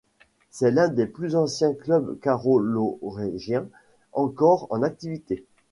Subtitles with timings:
[0.49, 3.67] C'est un des plus anciens clubs carolorégiens
[4.13, 5.45] encore en activité.